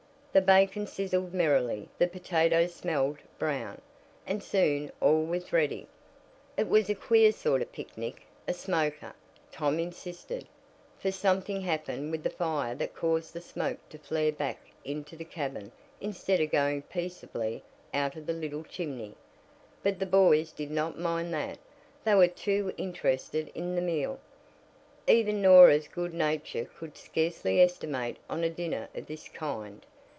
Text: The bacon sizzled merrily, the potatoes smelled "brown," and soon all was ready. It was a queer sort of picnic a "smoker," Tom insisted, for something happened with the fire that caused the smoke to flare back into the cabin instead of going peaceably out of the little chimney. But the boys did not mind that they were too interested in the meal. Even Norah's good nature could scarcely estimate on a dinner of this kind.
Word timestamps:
The 0.33 0.39
bacon 0.39 0.87
sizzled 0.87 1.33
merrily, 1.33 1.89
the 1.97 2.07
potatoes 2.07 2.73
smelled 2.73 3.17
"brown," 3.37 3.81
and 4.25 4.41
soon 4.41 4.89
all 5.01 5.25
was 5.25 5.51
ready. 5.51 5.87
It 6.55 6.69
was 6.69 6.89
a 6.89 6.95
queer 6.95 7.33
sort 7.33 7.61
of 7.61 7.73
picnic 7.73 8.21
a 8.47 8.53
"smoker," 8.53 9.11
Tom 9.51 9.77
insisted, 9.77 10.47
for 10.97 11.11
something 11.11 11.59
happened 11.59 12.11
with 12.11 12.23
the 12.23 12.29
fire 12.29 12.73
that 12.75 12.95
caused 12.95 13.33
the 13.33 13.41
smoke 13.41 13.77
to 13.89 13.97
flare 13.97 14.31
back 14.31 14.59
into 14.85 15.17
the 15.17 15.25
cabin 15.25 15.73
instead 15.99 16.39
of 16.39 16.49
going 16.49 16.83
peaceably 16.83 17.61
out 17.93 18.15
of 18.15 18.25
the 18.25 18.31
little 18.31 18.63
chimney. 18.63 19.15
But 19.83 19.99
the 19.99 20.05
boys 20.05 20.53
did 20.53 20.71
not 20.71 20.97
mind 20.97 21.33
that 21.33 21.57
they 22.05 22.15
were 22.15 22.29
too 22.29 22.73
interested 22.77 23.51
in 23.53 23.75
the 23.75 23.81
meal. 23.81 24.17
Even 25.07 25.41
Norah's 25.41 25.89
good 25.89 26.13
nature 26.13 26.69
could 26.77 26.95
scarcely 26.95 27.59
estimate 27.59 28.15
on 28.29 28.45
a 28.45 28.49
dinner 28.49 28.87
of 28.95 29.07
this 29.07 29.27
kind. 29.27 29.85